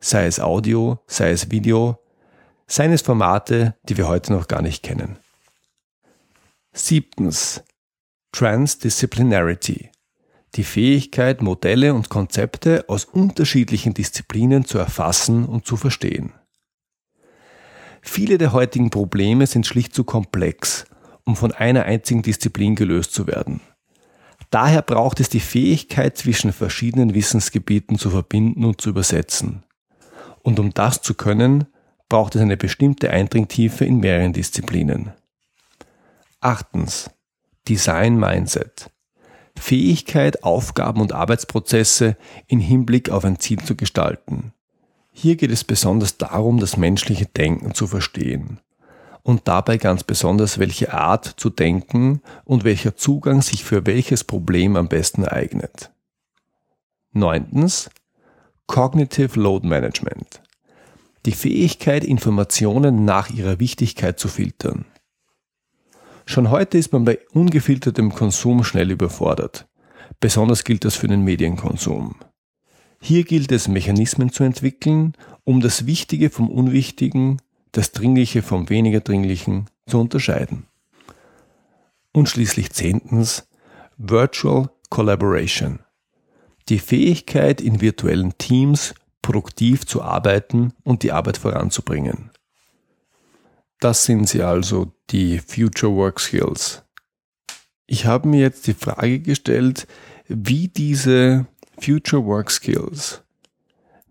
Sei 0.00 0.26
es 0.26 0.38
Audio, 0.38 1.00
sei 1.06 1.30
es 1.30 1.50
Video, 1.50 1.98
seien 2.66 2.92
es 2.92 3.02
Formate, 3.02 3.74
die 3.88 3.96
wir 3.96 4.06
heute 4.06 4.32
noch 4.32 4.46
gar 4.46 4.62
nicht 4.62 4.82
kennen. 4.82 5.18
Siebtens. 6.72 7.64
Transdisciplinarity. 8.32 9.90
Die 10.54 10.64
Fähigkeit, 10.64 11.42
Modelle 11.42 11.94
und 11.94 12.08
Konzepte 12.08 12.84
aus 12.88 13.04
unterschiedlichen 13.04 13.94
Disziplinen 13.94 14.64
zu 14.64 14.78
erfassen 14.78 15.44
und 15.44 15.66
zu 15.66 15.76
verstehen. 15.76 16.32
Viele 18.00 18.38
der 18.38 18.52
heutigen 18.52 18.90
Probleme 18.90 19.46
sind 19.46 19.66
schlicht 19.66 19.94
zu 19.94 20.04
komplex, 20.04 20.86
um 21.24 21.36
von 21.36 21.52
einer 21.52 21.84
einzigen 21.84 22.22
Disziplin 22.22 22.76
gelöst 22.76 23.12
zu 23.12 23.26
werden. 23.26 23.60
Daher 24.50 24.82
braucht 24.82 25.20
es 25.20 25.28
die 25.28 25.40
Fähigkeit, 25.40 26.16
zwischen 26.16 26.52
verschiedenen 26.52 27.14
Wissensgebieten 27.14 27.98
zu 27.98 28.10
verbinden 28.10 28.64
und 28.64 28.80
zu 28.80 28.90
übersetzen. 28.90 29.64
Und 30.48 30.58
um 30.58 30.72
das 30.72 31.02
zu 31.02 31.12
können, 31.12 31.66
braucht 32.08 32.34
es 32.34 32.40
eine 32.40 32.56
bestimmte 32.56 33.10
Eindringtiefe 33.10 33.84
in 33.84 33.98
mehreren 33.98 34.32
Disziplinen. 34.32 35.12
Achtens. 36.40 37.10
Design 37.68 38.18
Mindset. 38.18 38.90
Fähigkeit, 39.58 40.44
Aufgaben 40.44 41.02
und 41.02 41.12
Arbeitsprozesse 41.12 42.16
in 42.46 42.60
Hinblick 42.60 43.10
auf 43.10 43.26
ein 43.26 43.38
Ziel 43.38 43.62
zu 43.62 43.76
gestalten. 43.76 44.54
Hier 45.12 45.36
geht 45.36 45.50
es 45.50 45.64
besonders 45.64 46.16
darum, 46.16 46.60
das 46.60 46.78
menschliche 46.78 47.26
Denken 47.26 47.74
zu 47.74 47.86
verstehen 47.86 48.58
und 49.22 49.48
dabei 49.48 49.76
ganz 49.76 50.02
besonders, 50.02 50.58
welche 50.58 50.94
Art 50.94 51.26
zu 51.26 51.50
denken 51.50 52.22
und 52.46 52.64
welcher 52.64 52.96
Zugang 52.96 53.42
sich 53.42 53.64
für 53.64 53.84
welches 53.84 54.24
Problem 54.24 54.76
am 54.76 54.88
besten 54.88 55.26
eignet. 55.26 55.90
Neuntens. 57.12 57.90
Cognitive 58.68 59.40
Load 59.40 59.66
Management. 59.66 60.42
Die 61.24 61.32
Fähigkeit, 61.32 62.04
Informationen 62.04 63.06
nach 63.06 63.30
ihrer 63.30 63.58
Wichtigkeit 63.58 64.20
zu 64.20 64.28
filtern. 64.28 64.84
Schon 66.26 66.50
heute 66.50 66.76
ist 66.76 66.92
man 66.92 67.04
bei 67.06 67.18
ungefiltertem 67.32 68.14
Konsum 68.14 68.62
schnell 68.62 68.90
überfordert. 68.90 69.66
Besonders 70.20 70.64
gilt 70.64 70.84
das 70.84 70.96
für 70.96 71.08
den 71.08 71.24
Medienkonsum. 71.24 72.16
Hier 73.00 73.24
gilt 73.24 73.50
es, 73.52 73.68
Mechanismen 73.68 74.32
zu 74.32 74.44
entwickeln, 74.44 75.14
um 75.44 75.60
das 75.60 75.86
Wichtige 75.86 76.28
vom 76.28 76.50
Unwichtigen, 76.50 77.40
das 77.72 77.92
Dringliche 77.92 78.42
vom 78.42 78.68
weniger 78.68 79.00
Dringlichen 79.00 79.70
zu 79.86 79.98
unterscheiden. 79.98 80.66
Und 82.12 82.28
schließlich 82.28 82.70
zehntens 82.72 83.48
Virtual 83.96 84.70
Collaboration. 84.90 85.80
Die 86.68 86.78
Fähigkeit, 86.78 87.60
in 87.60 87.80
virtuellen 87.80 88.36
Teams 88.38 88.94
produktiv 89.22 89.86
zu 89.86 90.02
arbeiten 90.02 90.72
und 90.84 91.02
die 91.02 91.12
Arbeit 91.12 91.38
voranzubringen. 91.38 92.30
Das 93.80 94.04
sind 94.04 94.28
sie 94.28 94.42
also, 94.42 94.92
die 95.10 95.38
Future 95.38 95.94
Work 95.94 96.20
Skills. 96.20 96.82
Ich 97.86 98.06
habe 98.06 98.28
mir 98.28 98.40
jetzt 98.40 98.66
die 98.66 98.74
Frage 98.74 99.20
gestellt, 99.20 99.86
wie 100.26 100.68
diese 100.68 101.46
Future 101.78 102.24
Work 102.24 102.50
Skills 102.50 103.22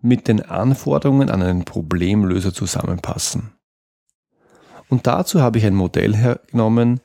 mit 0.00 0.28
den 0.28 0.42
Anforderungen 0.42 1.30
an 1.30 1.42
einen 1.42 1.64
Problemlöser 1.64 2.54
zusammenpassen. 2.54 3.52
Und 4.88 5.06
dazu 5.06 5.42
habe 5.42 5.58
ich 5.58 5.66
ein 5.66 5.74
Modell 5.74 6.16
hergenommen, 6.16 7.00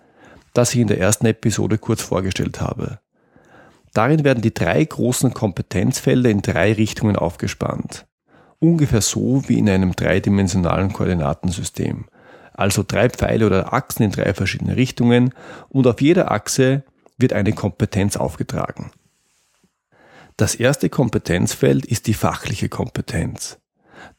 das 0.53 0.73
ich 0.73 0.79
in 0.79 0.87
der 0.87 0.99
ersten 0.99 1.25
Episode 1.25 1.77
kurz 1.77 2.01
vorgestellt 2.01 2.61
habe. 2.61 2.99
Darin 3.93 4.23
werden 4.23 4.41
die 4.41 4.53
drei 4.53 4.83
großen 4.83 5.33
Kompetenzfelder 5.33 6.29
in 6.29 6.41
drei 6.41 6.73
Richtungen 6.73 7.15
aufgespannt. 7.15 8.05
Ungefähr 8.59 9.01
so 9.01 9.43
wie 9.47 9.59
in 9.59 9.69
einem 9.69 9.95
dreidimensionalen 9.95 10.93
Koordinatensystem. 10.93 12.05
also 12.53 12.83
drei 12.83 13.09
Pfeile 13.09 13.45
oder 13.47 13.73
Achsen 13.73 14.03
in 14.03 14.11
drei 14.11 14.33
verschiedene 14.33 14.75
Richtungen 14.75 15.33
und 15.69 15.87
auf 15.87 16.01
jeder 16.01 16.31
Achse 16.31 16.83
wird 17.17 17.33
eine 17.33 17.53
Kompetenz 17.53 18.15
aufgetragen. 18.15 18.91
Das 20.37 20.55
erste 20.55 20.89
Kompetenzfeld 20.89 21.85
ist 21.85 22.07
die 22.07 22.13
fachliche 22.13 22.69
Kompetenz. 22.69 23.59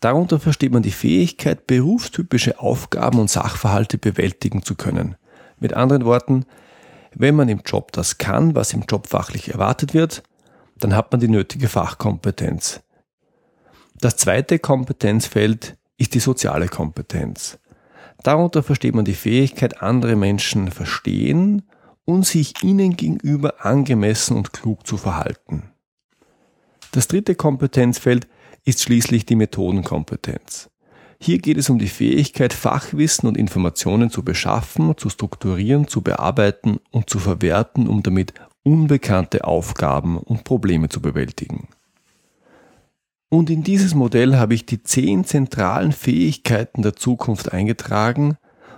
Darunter 0.01 0.41
versteht 0.41 0.73
man 0.73 0.83
die 0.83 0.91
Fähigkeit, 0.91 1.67
berufstypische 1.67 2.59
Aufgaben 2.59 3.19
und 3.19 3.31
Sachverhalte 3.31 3.99
bewältigen 3.99 4.63
zu 4.63 4.75
können. 4.75 5.17
Mit 5.59 5.75
anderen 5.75 6.05
Worten, 6.05 6.47
wenn 7.15 7.35
man 7.35 7.49
im 7.49 7.63
Job 7.65 7.93
das 7.93 8.19
kann, 8.19 8.55
was 8.55 8.73
im 8.73 8.85
Job 8.89 9.07
fachlich 9.07 9.53
erwartet 9.53 9.95
wird, 9.95 10.23
dann 10.77 10.95
hat 10.95 11.13
man 11.13 11.21
die 11.21 11.29
nötige 11.29 11.69
Fachkompetenz. 11.69 12.81
Das 14.01 14.17
zweite 14.17 14.59
Kompetenzfeld 14.59 15.77
ist 15.97 16.15
die 16.15 16.21
soziale 16.21 16.69
Kompetenz. 16.69 17.59
Darunter 18.23 18.63
versteht 18.63 18.95
man 18.95 19.05
die 19.05 19.15
Fähigkeit, 19.15 19.83
andere 19.83 20.17
Menschen 20.17 20.71
verstehen 20.71 21.63
und 22.05 22.27
sich 22.27 22.63
ihnen 22.63 22.97
gegenüber 22.97 23.65
angemessen 23.65 24.37
und 24.37 24.53
klug 24.53 24.87
zu 24.87 24.97
verhalten. 24.97 25.71
Das 26.93 27.09
dritte 27.09 27.35
Kompetenzfeld 27.35 28.27
ist 28.65 28.83
schließlich 28.83 29.27
die 29.27 29.37
Methodenkompetenz. 29.37 30.71
Hier 31.21 31.39
geht 31.39 31.57
es 31.57 31.71
um 31.71 31.79
die 31.79 31.89
Fähigkeit, 31.89 32.53
Fachwissen 32.53 33.29
und 33.29 33.37
Informationen 33.37 34.11
zu 34.11 34.23
beschaffen, 34.23 34.97
zu 34.97 35.09
strukturieren, 35.09 35.89
zu 35.89 36.03
bearbeiten 36.03 36.79
und 36.91 37.09
zu 37.09 37.19
verwerten, 37.19 37.87
um 37.89 38.03
damit 38.03 38.35
unbekannte 38.63 39.45
Aufgaben 39.45 40.19
und 40.19 40.45
Probleme 40.45 40.89
zu 40.89 41.01
bewältigen. 41.01 41.69
Und 43.29 43.51
in 43.51 43.63
dieses 43.63 43.95
Modell 43.95 44.37
habe 44.37 44.55
ich 44.55 44.65
die 44.65 44.83
zehn 44.83 45.25
zentralen 45.25 45.93
Fähigkeiten 45.93 46.83
der 46.83 46.95
Zukunft 46.95 47.53
eingetragen, 47.53 48.37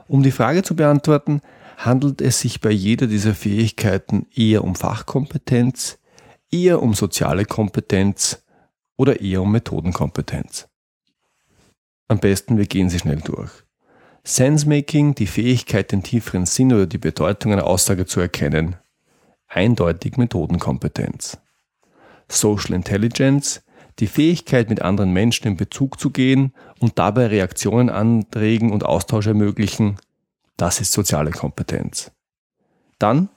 um 0.08 0.22
die 0.22 0.30
Frage 0.30 0.62
zu 0.62 0.76
beantworten, 0.76 1.40
handelt 1.76 2.20
es 2.22 2.40
sich 2.40 2.60
bei 2.60 2.70
jeder 2.70 3.06
dieser 3.06 3.34
Fähigkeiten 3.34 4.26
eher 4.34 4.64
um 4.64 4.74
Fachkompetenz, 4.74 5.98
eher 6.50 6.82
um 6.82 6.94
soziale 6.94 7.44
Kompetenz 7.44 8.44
oder 8.96 9.20
eher 9.20 9.42
um 9.42 9.52
Methodenkompetenz. 9.52 10.68
Am 12.08 12.18
besten 12.20 12.56
wir 12.56 12.66
gehen 12.66 12.88
sie 12.88 12.98
schnell 12.98 13.20
durch. 13.20 13.50
Sensemaking, 14.22 15.14
die 15.14 15.26
Fähigkeit, 15.26 15.92
den 15.92 16.02
tieferen 16.02 16.46
Sinn 16.46 16.72
oder 16.72 16.86
die 16.86 16.98
Bedeutung 16.98 17.52
einer 17.52 17.66
Aussage 17.66 18.06
zu 18.06 18.20
erkennen. 18.20 18.76
Eindeutig 19.48 20.16
Methodenkompetenz. 20.16 21.38
Social 22.28 22.74
Intelligence, 22.74 23.62
die 23.98 24.08
Fähigkeit, 24.08 24.68
mit 24.68 24.82
anderen 24.82 25.12
Menschen 25.12 25.46
in 25.46 25.56
Bezug 25.56 25.98
zu 26.00 26.10
gehen 26.10 26.52
und 26.80 26.98
dabei 26.98 27.26
Reaktionen 27.26 27.88
anregen 27.88 28.72
und 28.72 28.84
Austausch 28.84 29.26
ermöglichen, 29.26 29.96
das 30.56 30.80
ist 30.80 30.92
soziale 30.92 31.30
Kompetenz. 31.30 32.10
Dann 32.98 33.28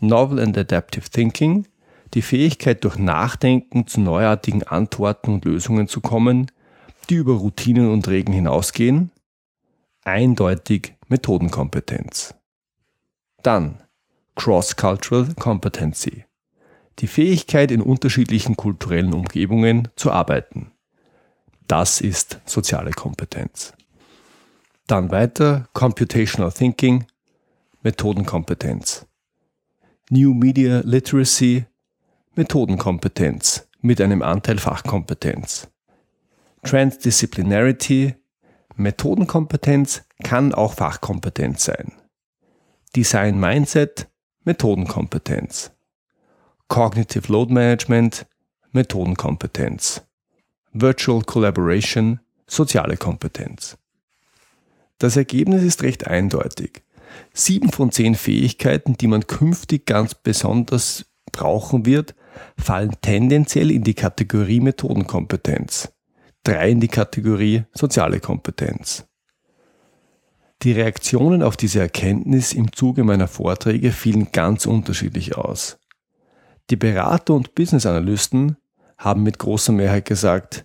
Novel 0.00 0.38
and 0.40 0.56
Adaptive 0.56 1.10
Thinking, 1.10 1.66
die 2.14 2.22
Fähigkeit, 2.22 2.84
durch 2.84 2.96
Nachdenken 2.96 3.86
zu 3.86 4.00
neuartigen 4.00 4.62
Antworten 4.62 5.34
und 5.34 5.44
Lösungen 5.44 5.88
zu 5.88 6.00
kommen, 6.00 6.50
die 7.08 7.16
über 7.16 7.34
Routinen 7.34 7.90
und 7.90 8.08
Regeln 8.08 8.34
hinausgehen, 8.34 9.10
eindeutig 10.04 10.94
Methodenkompetenz. 11.08 12.34
Dann 13.42 13.82
Cross-Cultural 14.36 15.34
Competency, 15.38 16.24
die 16.98 17.06
Fähigkeit, 17.06 17.70
in 17.70 17.80
unterschiedlichen 17.80 18.56
kulturellen 18.56 19.14
Umgebungen 19.14 19.88
zu 19.96 20.10
arbeiten. 20.10 20.72
Das 21.66 22.00
ist 22.00 22.40
soziale 22.44 22.92
Kompetenz. 22.92 23.72
Dann 24.86 25.10
weiter 25.10 25.68
Computational 25.74 26.52
Thinking, 26.52 27.04
Methodenkompetenz. 27.82 29.06
New 30.10 30.32
Media 30.32 30.80
Literacy, 30.84 31.66
Methodenkompetenz 32.34 33.68
mit 33.80 34.00
einem 34.00 34.22
Anteil 34.22 34.58
Fachkompetenz. 34.58 35.68
Transdisciplinarity, 36.64 38.14
Methodenkompetenz 38.76 40.02
kann 40.22 40.54
auch 40.54 40.74
Fachkompetenz 40.74 41.64
sein. 41.64 41.92
Design 42.94 43.38
Mindset, 43.38 44.08
Methodenkompetenz. 44.44 45.72
Cognitive 46.68 47.30
Load 47.32 47.52
Management, 47.52 48.26
Methodenkompetenz. 48.72 50.02
Virtual 50.72 51.22
Collaboration, 51.22 52.20
soziale 52.46 52.96
Kompetenz. 52.96 53.78
Das 54.98 55.16
Ergebnis 55.16 55.62
ist 55.62 55.82
recht 55.82 56.06
eindeutig. 56.06 56.82
Sieben 57.32 57.70
von 57.70 57.92
zehn 57.92 58.14
Fähigkeiten, 58.14 58.96
die 58.96 59.06
man 59.06 59.26
künftig 59.26 59.86
ganz 59.86 60.14
besonders 60.14 61.06
brauchen 61.32 61.86
wird, 61.86 62.14
fallen 62.58 62.96
tendenziell 63.00 63.70
in 63.70 63.82
die 63.82 63.94
Kategorie 63.94 64.60
Methodenkompetenz. 64.60 65.92
Drei 66.48 66.70
in 66.70 66.80
die 66.80 66.88
Kategorie 66.88 67.64
soziale 67.74 68.20
Kompetenz. 68.20 69.06
Die 70.62 70.72
Reaktionen 70.72 71.42
auf 71.42 71.58
diese 71.58 71.80
Erkenntnis 71.80 72.54
im 72.54 72.72
Zuge 72.72 73.04
meiner 73.04 73.28
Vorträge 73.28 73.92
fielen 73.92 74.32
ganz 74.32 74.64
unterschiedlich 74.64 75.36
aus. 75.36 75.78
Die 76.70 76.76
Berater 76.76 77.34
und 77.34 77.54
Business 77.54 77.84
Analysten 77.84 78.56
haben 78.96 79.24
mit 79.24 79.38
großer 79.38 79.74
Mehrheit 79.74 80.06
gesagt, 80.06 80.64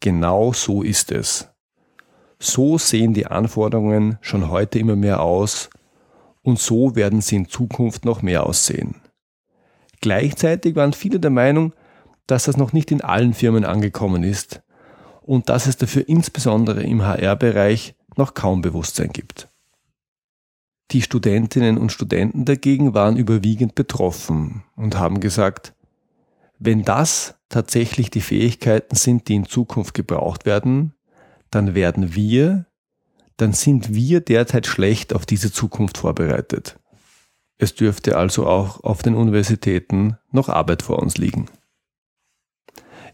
genau 0.00 0.52
so 0.52 0.82
ist 0.82 1.10
es. 1.10 1.48
So 2.38 2.76
sehen 2.76 3.14
die 3.14 3.26
Anforderungen 3.26 4.18
schon 4.20 4.50
heute 4.50 4.78
immer 4.78 4.96
mehr 4.96 5.22
aus 5.22 5.70
und 6.42 6.58
so 6.58 6.94
werden 6.94 7.22
sie 7.22 7.36
in 7.36 7.48
Zukunft 7.48 8.04
noch 8.04 8.20
mehr 8.20 8.44
aussehen. 8.44 8.96
Gleichzeitig 10.02 10.76
waren 10.76 10.92
viele 10.92 11.20
der 11.20 11.30
Meinung, 11.30 11.72
dass 12.26 12.44
das 12.44 12.58
noch 12.58 12.74
nicht 12.74 12.90
in 12.90 13.00
allen 13.00 13.32
Firmen 13.32 13.64
angekommen 13.64 14.22
ist 14.22 14.60
und 15.26 15.48
dass 15.48 15.66
es 15.66 15.76
dafür 15.76 16.08
insbesondere 16.08 16.82
im 16.82 17.04
HR-Bereich 17.04 17.94
noch 18.16 18.34
kaum 18.34 18.62
Bewusstsein 18.62 19.10
gibt. 19.10 19.48
Die 20.92 21.02
Studentinnen 21.02 21.78
und 21.78 21.90
Studenten 21.90 22.44
dagegen 22.44 22.94
waren 22.94 23.16
überwiegend 23.16 23.74
betroffen 23.74 24.62
und 24.76 24.96
haben 24.96 25.18
gesagt, 25.18 25.74
wenn 26.58 26.84
das 26.84 27.34
tatsächlich 27.48 28.10
die 28.10 28.20
Fähigkeiten 28.20 28.94
sind, 28.94 29.28
die 29.28 29.34
in 29.34 29.46
Zukunft 29.46 29.94
gebraucht 29.94 30.46
werden, 30.46 30.94
dann 31.50 31.74
werden 31.74 32.14
wir, 32.14 32.66
dann 33.36 33.52
sind 33.52 33.94
wir 33.94 34.20
derzeit 34.20 34.66
schlecht 34.66 35.12
auf 35.12 35.26
diese 35.26 35.52
Zukunft 35.52 35.98
vorbereitet. 35.98 36.78
Es 37.58 37.74
dürfte 37.74 38.16
also 38.16 38.46
auch 38.46 38.84
auf 38.84 39.02
den 39.02 39.14
Universitäten 39.14 40.16
noch 40.30 40.48
Arbeit 40.48 40.82
vor 40.82 41.00
uns 41.00 41.18
liegen. 41.18 41.46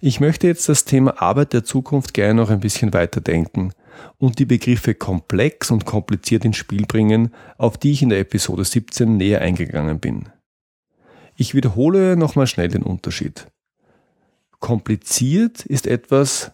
Ich 0.04 0.18
möchte 0.18 0.48
jetzt 0.48 0.68
das 0.68 0.84
Thema 0.84 1.22
Arbeit 1.22 1.52
der 1.52 1.62
Zukunft 1.62 2.12
gerne 2.12 2.34
noch 2.34 2.50
ein 2.50 2.58
bisschen 2.58 2.92
weiterdenken 2.92 3.72
und 4.18 4.40
die 4.40 4.46
Begriffe 4.46 4.96
komplex 4.96 5.70
und 5.70 5.86
kompliziert 5.86 6.44
ins 6.44 6.56
Spiel 6.56 6.86
bringen, 6.86 7.32
auf 7.56 7.78
die 7.78 7.92
ich 7.92 8.02
in 8.02 8.08
der 8.08 8.18
Episode 8.18 8.64
17 8.64 9.16
näher 9.16 9.42
eingegangen 9.42 10.00
bin. 10.00 10.28
Ich 11.36 11.54
wiederhole 11.54 12.16
nochmal 12.16 12.48
schnell 12.48 12.66
den 12.66 12.82
Unterschied. 12.82 13.46
Kompliziert 14.58 15.64
ist 15.66 15.86
etwas, 15.86 16.50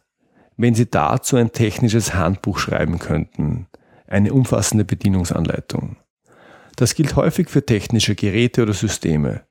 wenn 0.59 0.75
Sie 0.75 0.91
dazu 0.91 1.37
ein 1.37 1.51
technisches 1.51 2.13
Handbuch 2.13 2.59
schreiben 2.59 2.99
könnten, 2.99 3.67
eine 4.07 4.35
umfassende 4.35 4.85
Bedienungsanleitung. 4.85 5.97
Das 6.77 6.95
gilt 6.95 7.17
häufig 7.17 7.49
für 7.49 7.65
technische 7.65 8.15
Geräte 8.15 8.65
oder 8.65 8.75
Systeme. 8.75 9.48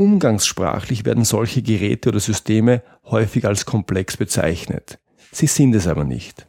Umgangssprachlich 0.00 1.04
werden 1.04 1.26
solche 1.26 1.60
Geräte 1.60 2.08
oder 2.08 2.20
Systeme 2.20 2.82
häufig 3.04 3.44
als 3.44 3.66
komplex 3.66 4.16
bezeichnet. 4.16 4.98
Sie 5.30 5.46
sind 5.46 5.74
es 5.74 5.86
aber 5.86 6.04
nicht. 6.04 6.46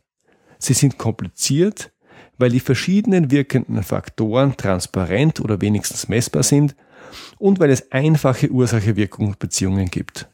Sie 0.58 0.72
sind 0.72 0.98
kompliziert, 0.98 1.92
weil 2.38 2.52
die 2.52 2.62
verschiedenen 2.62 3.30
wirkenden 3.30 3.84
Faktoren 3.84 4.56
transparent 4.56 5.42
oder 5.42 5.60
wenigstens 5.60 6.08
messbar 6.08 6.44
sind 6.44 6.78
und 7.40 7.60
weil 7.60 7.72
es 7.72 7.92
einfache 7.92 8.50
Ursache-Wirkung-Beziehungen 8.50 9.88
gibt. 9.88 10.30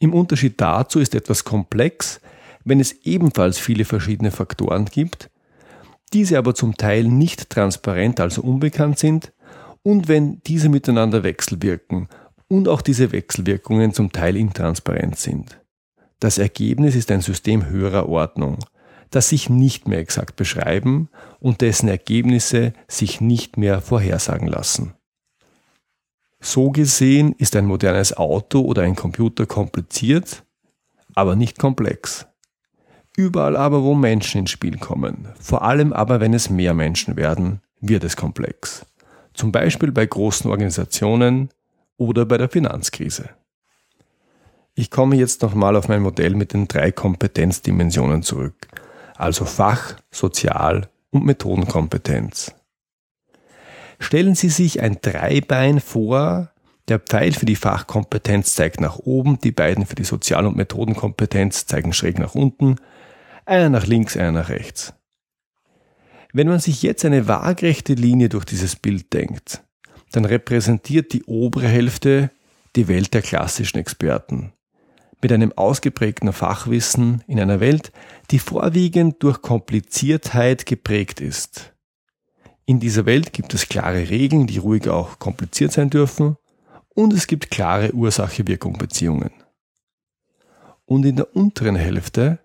Im 0.00 0.14
Unterschied 0.14 0.60
dazu 0.60 0.98
ist 0.98 1.14
etwas 1.14 1.44
komplex, 1.44 2.20
wenn 2.64 2.80
es 2.80 2.90
ebenfalls 3.04 3.56
viele 3.56 3.84
verschiedene 3.84 4.32
Faktoren 4.32 4.86
gibt, 4.86 5.30
diese 6.12 6.38
aber 6.38 6.56
zum 6.56 6.76
Teil 6.76 7.04
nicht 7.04 7.50
transparent, 7.50 8.18
also 8.18 8.42
unbekannt 8.42 8.98
sind, 8.98 9.32
und 9.88 10.06
wenn 10.06 10.42
diese 10.42 10.68
miteinander 10.68 11.22
wechselwirken 11.22 12.08
und 12.46 12.68
auch 12.68 12.82
diese 12.82 13.10
Wechselwirkungen 13.10 13.94
zum 13.94 14.12
Teil 14.12 14.36
intransparent 14.36 15.16
sind. 15.16 15.62
Das 16.20 16.36
Ergebnis 16.36 16.94
ist 16.94 17.10
ein 17.10 17.22
System 17.22 17.64
höherer 17.70 18.06
Ordnung, 18.06 18.58
das 19.08 19.30
sich 19.30 19.48
nicht 19.48 19.88
mehr 19.88 20.00
exakt 20.00 20.36
beschreiben 20.36 21.08
und 21.40 21.62
dessen 21.62 21.88
Ergebnisse 21.88 22.74
sich 22.86 23.22
nicht 23.22 23.56
mehr 23.56 23.80
vorhersagen 23.80 24.46
lassen. 24.46 24.92
So 26.38 26.70
gesehen 26.70 27.32
ist 27.38 27.56
ein 27.56 27.64
modernes 27.64 28.14
Auto 28.14 28.60
oder 28.60 28.82
ein 28.82 28.94
Computer 28.94 29.46
kompliziert, 29.46 30.44
aber 31.14 31.34
nicht 31.34 31.58
komplex. 31.58 32.26
Überall 33.16 33.56
aber, 33.56 33.82
wo 33.82 33.94
Menschen 33.94 34.42
ins 34.42 34.50
Spiel 34.50 34.76
kommen, 34.76 35.28
vor 35.40 35.62
allem 35.62 35.94
aber, 35.94 36.20
wenn 36.20 36.34
es 36.34 36.50
mehr 36.50 36.74
Menschen 36.74 37.16
werden, 37.16 37.62
wird 37.80 38.04
es 38.04 38.16
komplex. 38.16 38.84
Zum 39.38 39.52
Beispiel 39.52 39.92
bei 39.92 40.04
großen 40.04 40.50
Organisationen 40.50 41.50
oder 41.96 42.26
bei 42.26 42.38
der 42.38 42.48
Finanzkrise. 42.48 43.28
Ich 44.74 44.90
komme 44.90 45.14
jetzt 45.14 45.42
nochmal 45.42 45.76
auf 45.76 45.86
mein 45.86 46.02
Modell 46.02 46.34
mit 46.34 46.54
den 46.54 46.66
drei 46.66 46.90
Kompetenzdimensionen 46.90 48.24
zurück, 48.24 48.66
also 49.14 49.44
Fach, 49.44 49.94
Sozial 50.10 50.88
und 51.10 51.24
Methodenkompetenz. 51.24 52.52
Stellen 54.00 54.34
Sie 54.34 54.48
sich 54.48 54.82
ein 54.82 54.98
Dreibein 55.00 55.78
vor, 55.78 56.50
der 56.88 56.98
Pfeil 56.98 57.32
für 57.32 57.46
die 57.46 57.54
Fachkompetenz 57.54 58.56
zeigt 58.56 58.80
nach 58.80 58.98
oben, 58.98 59.38
die 59.38 59.52
beiden 59.52 59.86
für 59.86 59.94
die 59.94 60.02
Sozial- 60.02 60.46
und 60.46 60.56
Methodenkompetenz 60.56 61.66
zeigen 61.66 61.92
schräg 61.92 62.18
nach 62.18 62.34
unten, 62.34 62.74
einer 63.46 63.70
nach 63.70 63.86
links, 63.86 64.16
einer 64.16 64.32
nach 64.32 64.48
rechts. 64.48 64.94
Wenn 66.32 66.48
man 66.48 66.60
sich 66.60 66.82
jetzt 66.82 67.04
eine 67.04 67.26
waagrechte 67.26 67.94
Linie 67.94 68.28
durch 68.28 68.44
dieses 68.44 68.76
Bild 68.76 69.12
denkt, 69.12 69.62
dann 70.12 70.24
repräsentiert 70.24 71.12
die 71.12 71.24
obere 71.24 71.68
Hälfte 71.68 72.30
die 72.76 72.88
Welt 72.88 73.14
der 73.14 73.22
klassischen 73.22 73.78
Experten. 73.78 74.52
Mit 75.20 75.32
einem 75.32 75.52
ausgeprägten 75.52 76.32
Fachwissen 76.32 77.24
in 77.26 77.40
einer 77.40 77.60
Welt, 77.60 77.92
die 78.30 78.38
vorwiegend 78.38 79.22
durch 79.22 79.42
Kompliziertheit 79.42 80.66
geprägt 80.66 81.20
ist. 81.20 81.72
In 82.66 82.78
dieser 82.78 83.06
Welt 83.06 83.32
gibt 83.32 83.54
es 83.54 83.68
klare 83.68 84.10
Regeln, 84.10 84.46
die 84.46 84.58
ruhig 84.58 84.88
auch 84.88 85.18
kompliziert 85.18 85.72
sein 85.72 85.90
dürfen, 85.90 86.36
und 86.90 87.12
es 87.12 87.26
gibt 87.26 87.50
klare 87.50 87.94
Ursache-Wirkung-Beziehungen. 87.94 89.30
Und 90.84 91.04
in 91.06 91.16
der 91.16 91.34
unteren 91.34 91.76
Hälfte 91.76 92.40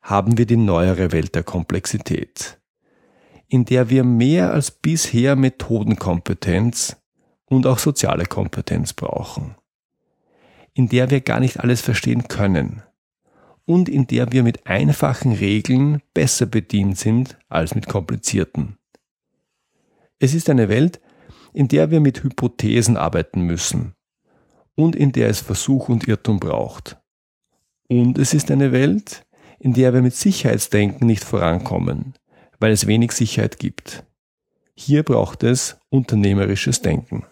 haben 0.00 0.38
wir 0.38 0.46
die 0.46 0.56
neuere 0.56 1.12
Welt 1.12 1.34
der 1.34 1.42
Komplexität, 1.42 2.59
in 3.50 3.64
der 3.64 3.90
wir 3.90 4.04
mehr 4.04 4.52
als 4.52 4.70
bisher 4.70 5.34
Methodenkompetenz 5.34 6.96
und 7.46 7.66
auch 7.66 7.80
soziale 7.80 8.24
Kompetenz 8.24 8.92
brauchen, 8.92 9.56
in 10.72 10.88
der 10.88 11.10
wir 11.10 11.20
gar 11.20 11.40
nicht 11.40 11.58
alles 11.58 11.80
verstehen 11.80 12.28
können 12.28 12.82
und 13.66 13.88
in 13.88 14.06
der 14.06 14.30
wir 14.30 14.44
mit 14.44 14.68
einfachen 14.68 15.32
Regeln 15.32 16.00
besser 16.14 16.46
bedient 16.46 16.96
sind 16.96 17.38
als 17.48 17.74
mit 17.74 17.88
komplizierten. 17.88 18.78
Es 20.20 20.32
ist 20.32 20.48
eine 20.48 20.68
Welt, 20.68 21.00
in 21.52 21.66
der 21.66 21.90
wir 21.90 21.98
mit 21.98 22.22
Hypothesen 22.22 22.96
arbeiten 22.96 23.42
müssen 23.42 23.94
und 24.76 24.94
in 24.94 25.10
der 25.10 25.28
es 25.28 25.40
Versuch 25.40 25.88
und 25.88 26.06
Irrtum 26.06 26.38
braucht. 26.38 26.98
Und 27.88 28.16
es 28.16 28.32
ist 28.32 28.52
eine 28.52 28.70
Welt, 28.70 29.26
in 29.58 29.74
der 29.74 29.92
wir 29.92 30.02
mit 30.02 30.14
Sicherheitsdenken 30.14 31.08
nicht 31.08 31.24
vorankommen, 31.24 32.14
weil 32.60 32.72
es 32.72 32.86
wenig 32.86 33.12
Sicherheit 33.12 33.58
gibt. 33.58 34.04
Hier 34.74 35.02
braucht 35.02 35.42
es 35.42 35.78
unternehmerisches 35.88 36.82
Denken. 36.82 37.24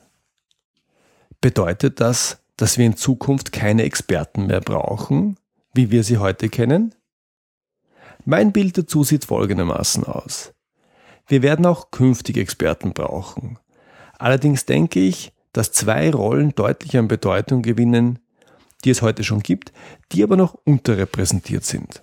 Bedeutet 1.40 2.00
das, 2.00 2.42
dass 2.56 2.76
wir 2.76 2.86
in 2.86 2.96
Zukunft 2.96 3.52
keine 3.52 3.84
Experten 3.84 4.46
mehr 4.46 4.60
brauchen, 4.60 5.38
wie 5.72 5.90
wir 5.92 6.02
sie 6.02 6.18
heute 6.18 6.48
kennen? 6.48 6.94
Mein 8.24 8.52
Bild 8.52 8.76
dazu 8.76 9.04
sieht 9.04 9.24
folgendermaßen 9.24 10.04
aus. 10.04 10.52
Wir 11.28 11.42
werden 11.42 11.66
auch 11.66 11.90
künftige 11.90 12.40
Experten 12.40 12.92
brauchen. 12.92 13.58
Allerdings 14.18 14.66
denke 14.66 14.98
ich, 14.98 15.32
dass 15.52 15.72
zwei 15.72 16.10
Rollen 16.10 16.54
deutlich 16.54 16.96
an 16.96 17.06
Bedeutung 17.06 17.62
gewinnen, 17.62 18.18
die 18.84 18.90
es 18.90 19.02
heute 19.02 19.24
schon 19.24 19.40
gibt, 19.40 19.72
die 20.12 20.22
aber 20.22 20.36
noch 20.36 20.54
unterrepräsentiert 20.64 21.64
sind. 21.64 22.02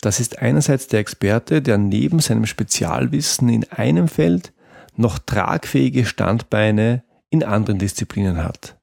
Das 0.00 0.20
ist 0.20 0.38
einerseits 0.38 0.86
der 0.86 1.00
Experte, 1.00 1.60
der 1.60 1.78
neben 1.78 2.20
seinem 2.20 2.46
Spezialwissen 2.46 3.48
in 3.48 3.64
einem 3.70 4.08
Feld 4.08 4.52
noch 4.96 5.18
tragfähige 5.18 6.04
Standbeine 6.04 7.02
in 7.30 7.42
anderen 7.42 7.78
Disziplinen 7.78 8.42
hat. 8.42 8.76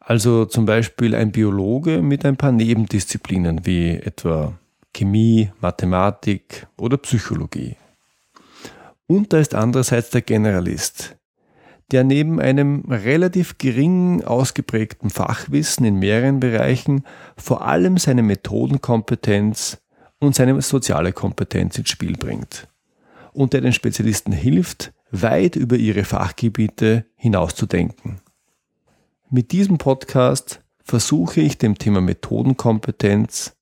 Also 0.00 0.46
zum 0.46 0.66
Beispiel 0.66 1.14
ein 1.14 1.32
Biologe 1.32 2.02
mit 2.02 2.24
ein 2.24 2.36
paar 2.36 2.52
Nebendisziplinen 2.52 3.66
wie 3.66 3.90
etwa 3.90 4.52
Chemie, 4.94 5.50
Mathematik 5.60 6.66
oder 6.76 6.96
Psychologie. 6.98 7.76
Und 9.06 9.32
da 9.32 9.38
ist 9.38 9.54
andererseits 9.54 10.10
der 10.10 10.22
Generalist, 10.22 11.16
der 11.90 12.04
neben 12.04 12.40
einem 12.40 12.84
relativ 12.88 13.58
gering 13.58 14.24
ausgeprägten 14.24 15.10
Fachwissen 15.10 15.84
in 15.84 15.98
mehreren 15.98 16.40
Bereichen 16.40 17.04
vor 17.36 17.66
allem 17.66 17.96
seine 17.98 18.22
Methodenkompetenz 18.22 19.78
und 20.22 20.36
seine 20.36 20.62
soziale 20.62 21.12
Kompetenz 21.12 21.76
ins 21.78 21.90
Spiel 21.90 22.16
bringt 22.16 22.68
und 23.32 23.52
der 23.52 23.60
den 23.60 23.72
Spezialisten 23.72 24.30
hilft, 24.30 24.92
weit 25.10 25.56
über 25.56 25.74
ihre 25.74 26.04
Fachgebiete 26.04 27.06
hinauszudenken. 27.16 28.20
Mit 29.30 29.50
diesem 29.50 29.78
Podcast 29.78 30.60
versuche 30.84 31.40
ich 31.40 31.58
dem 31.58 31.76
Thema 31.76 32.00
Methodenkompetenz 32.00 33.56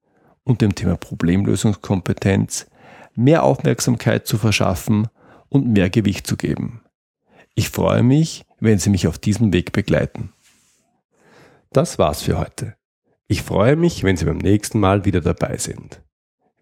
und 0.45 0.61
dem 0.61 0.75
Thema 0.75 0.97
Problemlösungskompetenz 0.97 2.67
mehr 3.15 3.43
Aufmerksamkeit 3.43 4.27
zu 4.27 4.37
verschaffen 4.37 5.09
und 5.49 5.67
mehr 5.67 5.89
Gewicht 5.89 6.27
zu 6.27 6.37
geben. 6.37 6.83
Ich 7.55 7.71
freue 7.71 8.03
mich, 8.03 8.45
wenn 8.59 8.79
Sie 8.79 8.91
mich 8.91 9.07
auf 9.07 9.19
diesem 9.19 9.55
Weg 9.55 9.73
begleiten. 9.73 10.35
Das 11.73 11.99
war's 11.99 12.21
für 12.21 12.39
heute. 12.39 12.77
Ich 13.29 13.43
freue 13.43 13.77
mich, 13.77 14.05
wenn 14.05 14.19
Sie 14.19 14.27
beim 14.27 14.39
nächsten 14.39 14.79
Mal 14.79 15.07
wieder 15.07 15.23
dabei 15.23 15.57
sind. 15.57 16.03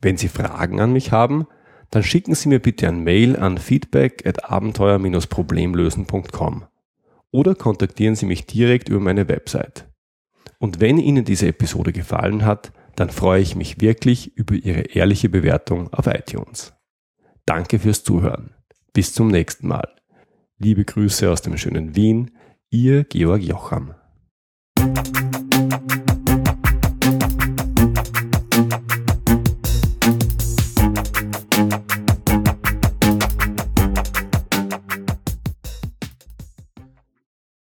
Wenn 0.00 0.16
Sie 0.16 0.28
Fragen 0.28 0.80
an 0.80 0.92
mich 0.92 1.12
haben, 1.12 1.46
dann 1.90 2.02
schicken 2.02 2.34
Sie 2.34 2.48
mir 2.48 2.60
bitte 2.60 2.88
ein 2.88 3.02
Mail 3.02 3.36
an 3.36 3.58
feedback 3.58 4.26
at 4.26 4.44
abenteuer-problemlösen.com 4.44 6.64
oder 7.30 7.54
kontaktieren 7.54 8.14
Sie 8.14 8.26
mich 8.26 8.46
direkt 8.46 8.88
über 8.88 9.00
meine 9.00 9.28
Website. 9.28 9.86
Und 10.58 10.80
wenn 10.80 10.98
Ihnen 10.98 11.24
diese 11.24 11.48
Episode 11.48 11.92
gefallen 11.92 12.44
hat, 12.44 12.72
dann 12.96 13.10
freue 13.10 13.40
ich 13.40 13.54
mich 13.54 13.80
wirklich 13.80 14.36
über 14.36 14.54
Ihre 14.54 14.80
ehrliche 14.80 15.28
Bewertung 15.28 15.92
auf 15.92 16.06
iTunes. 16.06 16.74
Danke 17.46 17.78
fürs 17.78 18.02
Zuhören. 18.02 18.54
Bis 18.92 19.12
zum 19.12 19.28
nächsten 19.28 19.68
Mal. 19.68 19.88
Liebe 20.58 20.84
Grüße 20.84 21.30
aus 21.30 21.42
dem 21.42 21.56
schönen 21.56 21.94
Wien, 21.94 22.32
Ihr 22.70 23.04
Georg 23.04 23.42
Jocham. 23.42 23.94